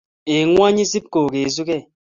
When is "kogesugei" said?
1.13-1.81